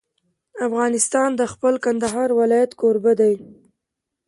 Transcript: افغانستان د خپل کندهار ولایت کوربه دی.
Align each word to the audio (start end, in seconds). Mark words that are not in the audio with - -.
افغانستان 0.67 1.29
د 1.35 1.41
خپل 1.53 1.73
کندهار 1.85 2.29
ولایت 2.39 2.71
کوربه 2.81 3.13
دی. 3.19 3.33